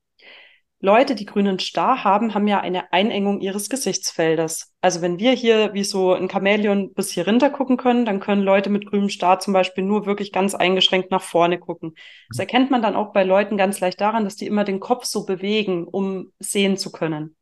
[0.82, 4.74] Leute, die grünen Star haben, haben ja eine Einengung ihres Gesichtsfeldes.
[4.82, 8.44] Also wenn wir hier wie so ein Chamäleon bis hier runter gucken können, dann können
[8.44, 11.96] Leute mit grünem Star zum Beispiel nur wirklich ganz eingeschränkt nach vorne gucken.
[12.30, 15.06] Das erkennt man dann auch bei Leuten ganz leicht daran, dass die immer den Kopf
[15.06, 17.36] so bewegen, um sehen zu können.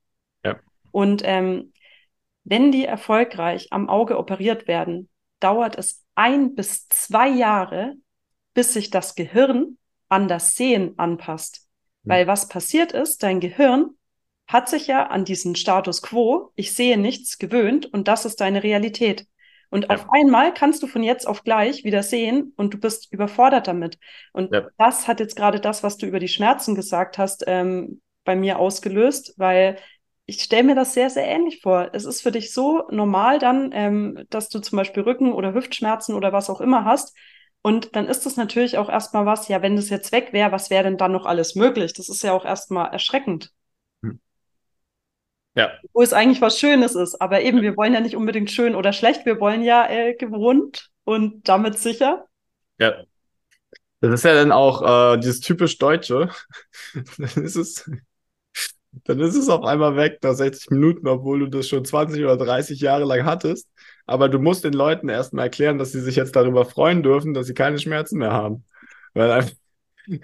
[0.46, 0.60] Ja.
[0.92, 1.74] Und ähm,
[2.44, 7.96] wenn die erfolgreich am Auge operiert werden, dauert es ein bis zwei Jahre,
[8.54, 9.78] bis sich das Gehirn
[10.10, 11.68] an das Sehen anpasst.
[12.04, 12.12] Hm.
[12.12, 13.92] Weil was passiert ist, dein Gehirn
[14.48, 18.62] hat sich ja an diesen Status quo, ich sehe nichts, gewöhnt und das ist deine
[18.64, 19.26] Realität.
[19.70, 19.96] Und ja.
[19.96, 23.98] auf einmal kannst du von jetzt auf gleich wieder sehen und du bist überfordert damit.
[24.32, 24.68] Und ja.
[24.78, 28.60] das hat jetzt gerade das, was du über die Schmerzen gesagt hast, ähm, bei mir
[28.60, 29.78] ausgelöst, weil
[30.26, 31.90] ich stelle mir das sehr, sehr ähnlich vor.
[31.94, 36.16] Es ist für dich so normal dann, ähm, dass du zum Beispiel Rücken- oder Hüftschmerzen
[36.16, 37.18] oder was auch immer hast.
[37.66, 40.70] Und dann ist das natürlich auch erstmal was, ja, wenn das jetzt weg wäre, was
[40.70, 41.94] wäre denn dann noch alles möglich?
[41.94, 43.52] Das ist ja auch erstmal erschreckend.
[44.04, 44.20] Hm.
[45.56, 45.72] Ja.
[45.94, 47.22] Wo es eigentlich was Schönes ist.
[47.22, 50.90] Aber eben, wir wollen ja nicht unbedingt schön oder schlecht, wir wollen ja äh, gewohnt
[51.06, 52.28] und damit sicher.
[52.80, 53.06] Ja.
[54.02, 56.30] Das ist ja dann auch äh, dieses typisch Deutsche.
[57.18, 57.90] dann ist es,
[59.06, 62.38] dann ist es auf einmal weg nach 60 Minuten, obwohl du das schon 20 oder
[62.38, 63.68] 30 Jahre lang hattest.
[64.06, 67.48] Aber du musst den Leuten erstmal erklären, dass sie sich jetzt darüber freuen dürfen, dass
[67.48, 68.66] sie keine Schmerzen mehr haben.
[69.14, 69.52] Weil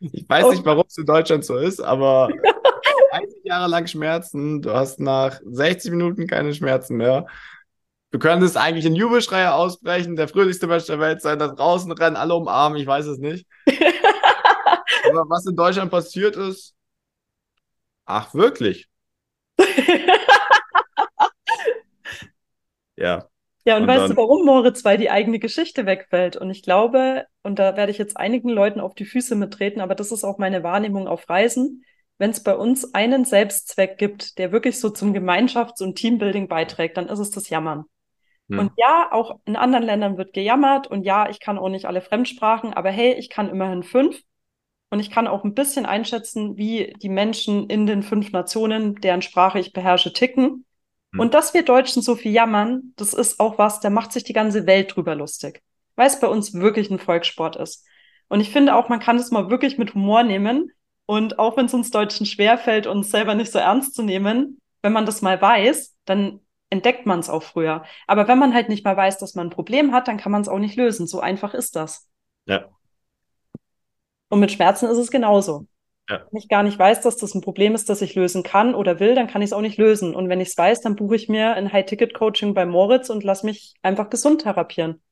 [0.00, 2.28] ich weiß nicht, warum es in Deutschland so ist, aber
[3.10, 7.26] 30 Jahre lang Schmerzen, du hast nach 60 Minuten keine Schmerzen mehr.
[8.12, 12.16] Du könntest eigentlich in Jubelschreie ausbrechen, der fröhlichste Mensch der Welt sein, da draußen rennen,
[12.16, 13.46] alle umarmen, ich weiß es nicht.
[15.08, 16.74] aber was in Deutschland passiert ist,
[18.04, 18.88] ach wirklich?
[22.96, 23.28] ja.
[23.64, 24.84] Ja, und, und weißt dann, du warum, Moritz?
[24.84, 26.36] Weil die eigene Geschichte wegfällt.
[26.36, 29.94] Und ich glaube, und da werde ich jetzt einigen Leuten auf die Füße mittreten, aber
[29.94, 31.84] das ist auch meine Wahrnehmung auf Reisen,
[32.18, 36.96] wenn es bei uns einen Selbstzweck gibt, der wirklich so zum Gemeinschafts- und Teambuilding beiträgt,
[36.96, 37.84] dann ist es das Jammern.
[38.48, 38.58] Hm.
[38.58, 42.00] Und ja, auch in anderen Ländern wird gejammert und ja, ich kann auch nicht alle
[42.00, 44.20] Fremdsprachen, aber hey, ich kann immerhin fünf.
[44.92, 49.22] Und ich kann auch ein bisschen einschätzen, wie die Menschen in den fünf Nationen, deren
[49.22, 50.66] Sprache ich beherrsche, ticken.
[51.12, 51.20] Hm.
[51.20, 54.34] Und dass wir Deutschen so viel jammern, das ist auch was, da macht sich die
[54.34, 55.62] ganze Welt drüber lustig,
[55.96, 57.86] weil es bei uns wirklich ein Volkssport ist.
[58.28, 60.70] Und ich finde auch, man kann es mal wirklich mit Humor nehmen.
[61.06, 64.92] Und auch wenn es uns Deutschen schwerfällt, uns selber nicht so ernst zu nehmen, wenn
[64.92, 67.82] man das mal weiß, dann entdeckt man es auch früher.
[68.06, 70.42] Aber wenn man halt nicht mal weiß, dass man ein Problem hat, dann kann man
[70.42, 71.06] es auch nicht lösen.
[71.06, 72.10] So einfach ist das.
[72.44, 72.68] Ja.
[74.32, 75.66] Und mit Schmerzen ist es genauso.
[76.08, 76.24] Ja.
[76.30, 78.98] Wenn ich gar nicht weiß, dass das ein Problem ist, das ich lösen kann oder
[78.98, 80.14] will, dann kann ich es auch nicht lösen.
[80.14, 83.42] Und wenn ich es weiß, dann buche ich mir ein High-Ticket-Coaching bei Moritz und lass
[83.42, 85.02] mich einfach gesund therapieren.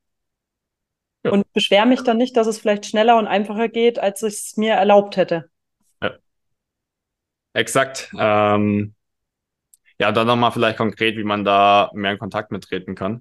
[1.23, 1.33] Ja.
[1.33, 4.57] Und beschwere mich dann nicht, dass es vielleicht schneller und einfacher geht, als ich es
[4.57, 5.51] mir erlaubt hätte.
[6.01, 6.13] Ja.
[7.53, 8.11] Exakt.
[8.19, 8.95] Ähm,
[9.99, 13.21] ja, dann nochmal vielleicht konkret, wie man da mehr in Kontakt mittreten kann.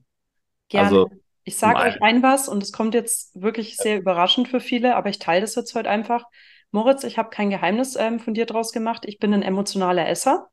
[0.70, 0.88] Gerne.
[0.88, 1.10] Also,
[1.50, 5.10] ich sage euch ein was und es kommt jetzt wirklich sehr überraschend für viele, aber
[5.10, 6.26] ich teile das jetzt heute einfach.
[6.70, 9.04] Moritz, ich habe kein Geheimnis ähm, von dir draus gemacht.
[9.08, 10.50] Ich bin ein emotionaler Esser.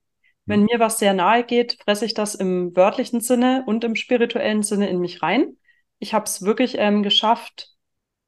[0.46, 0.68] Wenn mhm.
[0.72, 4.88] mir was sehr nahe geht, fresse ich das im wörtlichen Sinne und im spirituellen Sinne
[4.88, 5.58] in mich rein.
[5.98, 7.74] Ich habe es wirklich ähm, geschafft,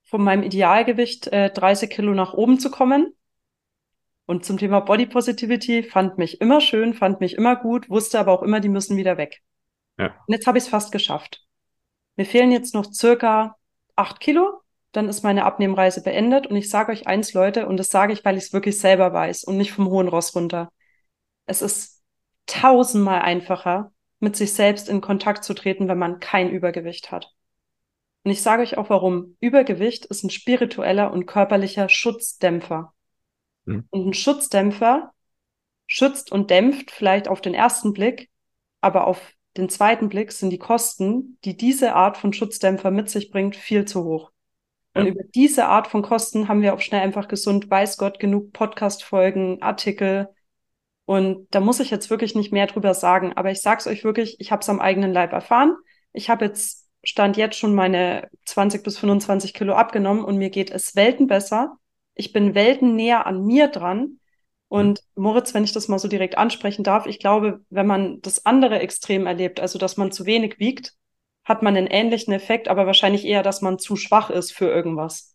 [0.04, 3.14] von meinem Idealgewicht äh, 30 Kilo nach oben zu kommen.
[4.26, 8.32] Und zum Thema Body Positivity fand mich immer schön, fand mich immer gut, wusste aber
[8.32, 9.40] auch immer, die müssen wieder weg.
[9.96, 10.08] Ja.
[10.26, 11.47] Und jetzt habe ich es fast geschafft.
[12.18, 13.56] Mir fehlen jetzt noch circa
[13.96, 14.60] acht Kilo
[14.92, 16.46] dann ist meine Abnehmreise beendet.
[16.46, 19.12] Und ich sage euch eins, Leute, und das sage ich, weil ich es wirklich selber
[19.12, 20.72] weiß und nicht vom hohen Ross runter.
[21.46, 22.02] Es ist
[22.46, 27.32] tausendmal einfacher, mit sich selbst in Kontakt zu treten, wenn man kein Übergewicht hat.
[28.24, 29.36] Und ich sage euch auch warum.
[29.40, 32.92] Übergewicht ist ein spiritueller und körperlicher Schutzdämpfer.
[33.66, 33.86] Mhm.
[33.90, 35.12] Und ein Schutzdämpfer
[35.86, 38.30] schützt und dämpft vielleicht auf den ersten Blick,
[38.80, 43.30] aber auf den zweiten Blick sind die Kosten, die diese Art von Schutzdämpfer mit sich
[43.30, 44.30] bringt, viel zu hoch.
[44.94, 45.10] Und ja.
[45.10, 49.60] über diese Art von Kosten haben wir auch schnell einfach gesund, weiß Gott, genug Podcast-Folgen,
[49.60, 50.28] Artikel.
[51.04, 53.32] Und da muss ich jetzt wirklich nicht mehr drüber sagen.
[53.34, 55.76] Aber ich sag's euch wirklich, ich habe es am eigenen Leib erfahren.
[56.12, 60.70] Ich habe jetzt, stand jetzt schon meine 20 bis 25 Kilo abgenommen und mir geht
[60.70, 61.76] es Welten besser.
[62.14, 64.17] Ich bin Welten näher an mir dran.
[64.68, 68.44] Und Moritz, wenn ich das mal so direkt ansprechen darf, ich glaube, wenn man das
[68.44, 70.94] andere Extrem erlebt, also dass man zu wenig wiegt,
[71.44, 75.34] hat man einen ähnlichen Effekt, aber wahrscheinlich eher, dass man zu schwach ist für irgendwas.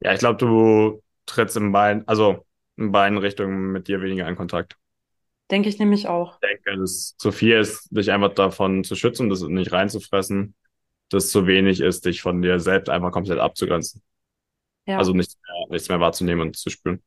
[0.00, 2.44] Ja, ich glaube, du trittst in beiden, also
[2.76, 4.76] in beiden Richtungen mit dir weniger in Kontakt.
[5.50, 6.34] Denke ich nämlich auch.
[6.42, 10.54] Ich denke, dass zu viel ist, dich einfach davon zu schützen, das nicht reinzufressen,
[11.08, 14.02] dass zu wenig ist, dich von dir selbst einfach komplett abzugrenzen.
[14.84, 14.98] Ja.
[14.98, 17.02] Also nichts mehr, nichts mehr wahrzunehmen und zu spüren.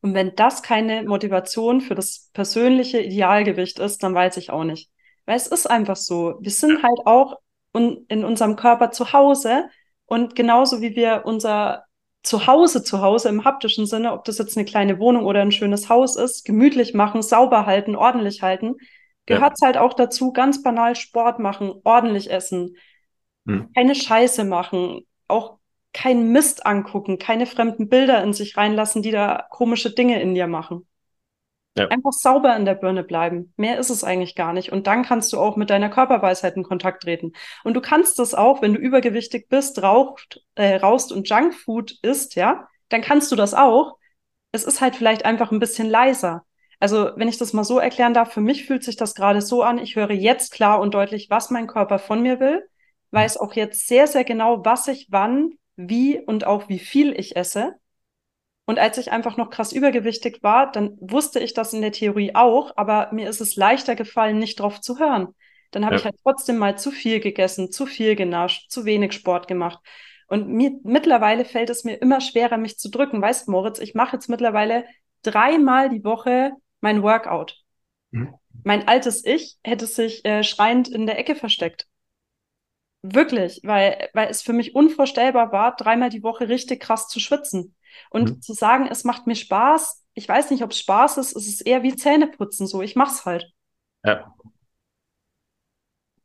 [0.00, 4.90] Und wenn das keine Motivation für das persönliche Idealgewicht ist, dann weiß ich auch nicht.
[5.26, 6.36] Weil es ist einfach so.
[6.40, 7.36] Wir sind halt auch
[7.72, 9.68] in unserem Körper zu Hause
[10.06, 11.84] und genauso wie wir unser
[12.22, 15.88] Zuhause zu Hause im haptischen Sinne, ob das jetzt eine kleine Wohnung oder ein schönes
[15.88, 18.74] Haus ist, gemütlich machen, sauber halten, ordentlich halten,
[19.26, 19.66] gehört es ja.
[19.66, 22.76] halt auch dazu, ganz banal Sport machen, ordentlich essen,
[23.46, 23.70] hm.
[23.74, 25.57] keine Scheiße machen, auch
[25.98, 30.46] keinen Mist angucken, keine fremden Bilder in sich reinlassen, die da komische Dinge in dir
[30.46, 30.86] machen.
[31.76, 31.88] Ja.
[31.88, 33.52] Einfach sauber in der Birne bleiben.
[33.56, 34.70] Mehr ist es eigentlich gar nicht.
[34.70, 37.32] Und dann kannst du auch mit deiner Körperweisheit in Kontakt treten.
[37.64, 42.36] Und du kannst das auch, wenn du übergewichtig bist, raucht, äh, raust und Junkfood isst,
[42.36, 43.96] ja, dann kannst du das auch.
[44.52, 46.44] Es ist halt vielleicht einfach ein bisschen leiser.
[46.80, 49.62] Also, wenn ich das mal so erklären darf, für mich fühlt sich das gerade so
[49.64, 49.78] an.
[49.78, 52.68] Ich höre jetzt klar und deutlich, was mein Körper von mir will,
[53.10, 57.36] weiß auch jetzt sehr, sehr genau, was ich wann, wie und auch wie viel ich
[57.36, 57.76] esse.
[58.66, 62.34] Und als ich einfach noch krass übergewichtig war, dann wusste ich das in der Theorie
[62.34, 65.28] auch, aber mir ist es leichter gefallen, nicht drauf zu hören.
[65.70, 66.00] Dann habe ja.
[66.00, 69.78] ich halt trotzdem mal zu viel gegessen, zu viel genascht, zu wenig Sport gemacht.
[70.26, 73.22] Und mir, mittlerweile fällt es mir immer schwerer, mich zu drücken.
[73.22, 74.84] Weißt Moritz, ich mache jetzt mittlerweile
[75.22, 77.56] dreimal die Woche mein Workout.
[78.10, 78.34] Mhm.
[78.64, 81.86] Mein altes Ich hätte sich äh, schreiend in der Ecke versteckt.
[83.14, 87.74] Wirklich, weil, weil es für mich unvorstellbar war, dreimal die Woche richtig krass zu schwitzen.
[88.10, 88.42] Und mhm.
[88.42, 91.60] zu sagen, es macht mir Spaß, ich weiß nicht, ob es Spaß ist, es ist
[91.62, 92.82] eher wie Zähneputzen so.
[92.82, 93.52] Ich mach's halt.
[94.04, 94.34] Ja.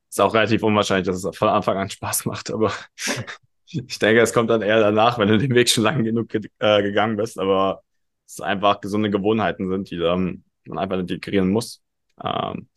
[0.10, 2.72] Ist auch relativ unwahrscheinlich, dass es von Anfang an Spaß macht, aber
[3.66, 6.42] ich denke, es kommt dann eher danach, wenn du den Weg schon lange genug ge
[6.60, 7.84] äh, gegangen bist, aber
[8.28, 11.82] es einfach gesunde Gewohnheiten sind, die dann man einfach integrieren muss.
[12.24, 12.70] Ähm,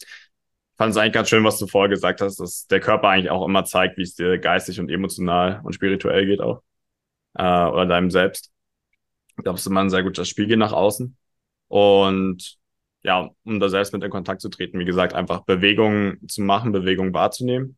[0.77, 3.45] fand es eigentlich ganz schön, was du vorher gesagt hast, dass der Körper eigentlich auch
[3.47, 6.63] immer zeigt, wie es dir geistig und emotional und spirituell geht auch.
[7.35, 8.53] Äh, oder deinem selbst.
[9.37, 11.17] Ich glaube, es ist immer ein sehr guter Spiegel nach außen.
[11.69, 12.59] Und
[13.03, 16.73] ja, um da selbst mit in Kontakt zu treten, wie gesagt, einfach Bewegungen zu machen,
[16.73, 17.77] Bewegungen wahrzunehmen,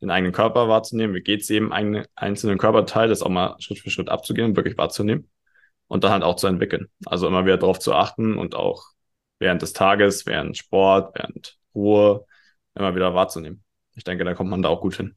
[0.00, 3.90] den eigenen Körper wahrzunehmen, wie geht's jedem eigenen, einzelnen Körperteil, das auch mal Schritt für
[3.90, 5.30] Schritt abzugehen, wirklich wahrzunehmen
[5.88, 6.88] und dann halt auch zu entwickeln.
[7.06, 8.84] Also immer wieder darauf zu achten und auch
[9.38, 12.26] während des Tages, während Sport, während Ruhe
[12.74, 13.62] immer wieder wahrzunehmen.
[13.94, 15.16] Ich denke, da kommt man da auch gut hin.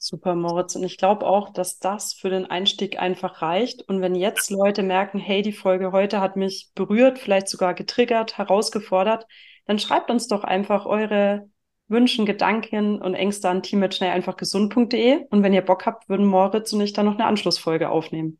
[0.00, 0.76] Super, Moritz.
[0.76, 3.82] Und ich glaube auch, dass das für den Einstieg einfach reicht.
[3.88, 8.38] Und wenn jetzt Leute merken, hey, die Folge heute hat mich berührt, vielleicht sogar getriggert,
[8.38, 9.26] herausgefordert,
[9.66, 11.50] dann schreibt uns doch einfach eure
[11.88, 15.26] Wünschen, Gedanken und Ängste an team.schnell einfach gesund.de.
[15.30, 18.38] Und wenn ihr Bock habt, würden Moritz und ich dann noch eine Anschlussfolge aufnehmen.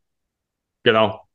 [0.83, 1.27] Genau.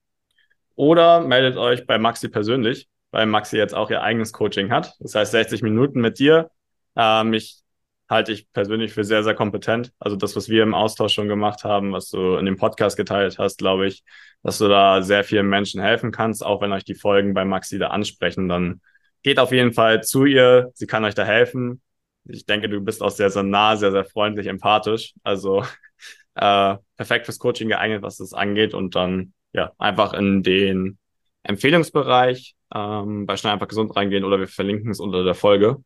[0.74, 4.96] Oder meldet euch bei Maxi persönlich, weil Maxi jetzt auch ihr eigenes Coaching hat.
[4.98, 6.50] Das heißt 60 Minuten mit dir.
[6.96, 7.62] Ähm, ich
[8.10, 9.92] halte ich persönlich für sehr, sehr kompetent.
[10.00, 13.38] Also das, was wir im Austausch schon gemacht haben, was du in dem Podcast geteilt
[13.38, 14.02] hast, glaube ich,
[14.42, 17.78] dass du da sehr vielen Menschen helfen kannst, auch wenn euch die Folgen bei Maxi
[17.78, 18.80] da ansprechen, dann
[19.22, 20.72] geht auf jeden Fall zu ihr.
[20.74, 21.80] Sie kann euch da helfen.
[22.24, 25.14] Ich denke, du bist auch sehr, sehr nah, sehr, sehr freundlich, empathisch.
[25.22, 25.64] Also
[26.34, 28.74] äh, perfekt fürs Coaching geeignet, was das angeht.
[28.74, 30.98] Und dann ja einfach in den
[31.44, 35.82] Empfehlungsbereich ähm, bei Schnell einfach gesund reingehen oder wir verlinken es unter der Folge.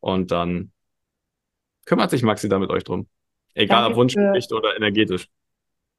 [0.00, 0.72] Und dann
[1.84, 3.08] kümmert sich Maxi da mit euch drum.
[3.54, 5.28] Egal Danke ob Wunschgericht oder energetisch.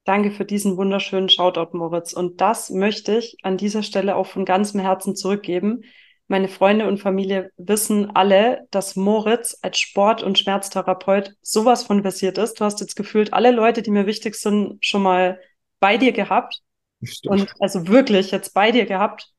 [0.06, 2.13] Danke für diesen wunderschönen Shoutout, Moritz.
[2.13, 5.84] Und das möchte ich an dieser Stelle auch von ganzem Herzen zurückgeben.
[6.28, 12.38] Meine Freunde und Familie wissen alle, dass Moritz als Sport- und Schmerztherapeut sowas von versiert
[12.38, 12.60] ist.
[12.60, 15.39] Du hast jetzt gefühlt alle Leute, die mir wichtig sind, schon mal
[15.80, 16.62] bei dir gehabt.
[17.04, 17.41] Stimmt.
[17.41, 19.34] Und also wirklich jetzt bei dir gehabt.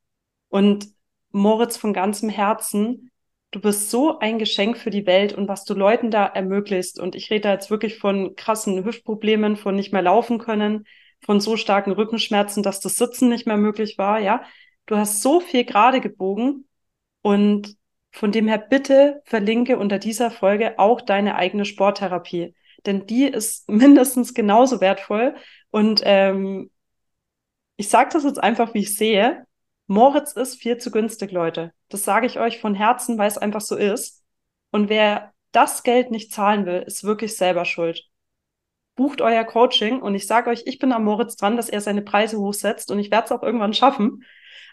[0.51, 0.89] Und
[1.31, 3.11] Moritz von ganzem Herzen
[3.51, 6.99] du bist so ein Geschenk für die Welt und was du Leuten da ermöglicht.
[6.99, 10.87] Und ich rede da jetzt wirklich von krassen Hüftproblemen, von nicht mehr laufen können,
[11.25, 14.43] von so starken Rückenschmerzen, dass das Sitzen nicht mehr möglich war, ja.
[14.87, 16.67] Du hast so viel gerade gebogen
[17.23, 17.77] und
[18.13, 22.55] von dem her bitte verlinke unter dieser Folge auch deine eigene Sporttherapie,
[22.87, 25.35] denn die ist mindestens genauso wertvoll.
[25.71, 26.71] Und ähm,
[27.77, 29.47] ich sage das jetzt einfach, wie ich sehe.
[29.91, 31.73] Moritz ist viel zu günstig, Leute.
[31.89, 34.23] Das sage ich euch von Herzen, weil es einfach so ist.
[34.71, 38.05] Und wer das Geld nicht zahlen will, ist wirklich selber schuld.
[38.95, 42.03] Bucht euer Coaching und ich sage euch, ich bin am Moritz dran, dass er seine
[42.03, 44.23] Preise hochsetzt und ich werde es auch irgendwann schaffen.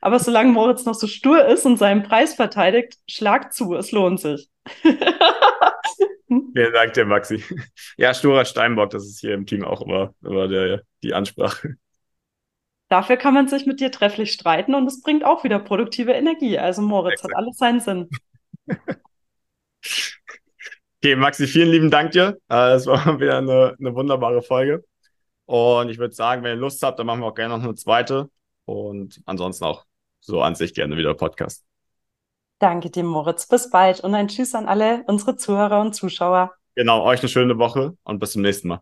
[0.01, 4.19] Aber solange Moritz noch so stur ist und seinen Preis verteidigt, schlag zu, es lohnt
[4.19, 4.51] sich.
[6.27, 7.43] Vielen Dank dir, Maxi.
[7.97, 11.77] Ja, sturer Steinbock, das ist hier im Team auch immer, immer der, die Ansprache.
[12.89, 16.57] Dafür kann man sich mit dir trefflich streiten und es bringt auch wieder produktive Energie.
[16.57, 17.33] Also Moritz Exakt.
[17.33, 18.09] hat alles seinen Sinn.
[20.99, 22.37] okay, Maxi, vielen lieben Dank dir.
[22.49, 24.85] Äh, es war wieder eine, eine wunderbare Folge.
[25.45, 27.75] Und ich würde sagen, wenn ihr Lust habt, dann machen wir auch gerne noch eine
[27.75, 28.29] zweite.
[28.65, 29.85] Und ansonsten auch
[30.19, 31.65] so an sich gerne wieder Podcast.
[32.59, 33.47] Danke dir, Moritz.
[33.47, 36.53] Bis bald und ein Tschüss an alle unsere Zuhörer und Zuschauer.
[36.75, 38.81] Genau, euch eine schöne Woche und bis zum nächsten Mal.